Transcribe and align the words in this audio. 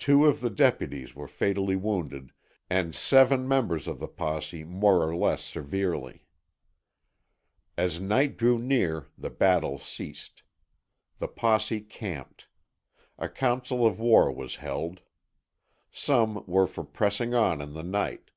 Two 0.00 0.26
of 0.26 0.40
the 0.40 0.50
deputies 0.50 1.14
were 1.14 1.28
fatally 1.28 1.76
wounded 1.76 2.32
and 2.68 2.96
seven 2.96 3.46
members 3.46 3.86
of 3.86 4.00
the 4.00 4.08
posse 4.08 4.64
more 4.64 5.08
or 5.08 5.14
less 5.14 5.44
severely. 5.44 6.26
As 7.78 8.00
night 8.00 8.36
drew 8.36 8.58
near 8.58 9.06
the 9.16 9.30
battle 9.30 9.78
ceased. 9.78 10.42
The 11.18 11.28
posse 11.28 11.80
camped. 11.80 12.48
A 13.20 13.28
council 13.28 13.86
of 13.86 14.00
war 14.00 14.32
was 14.32 14.56
held. 14.56 15.00
Some 15.92 16.42
were 16.48 16.66
for 16.66 16.82
pressing 16.82 17.32
on 17.32 17.60
in 17.60 17.72
the 17.74 17.84
night. 17.84 18.32